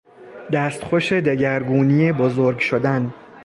[0.51, 3.13] دستخوش دگرگونی بزرگ شدن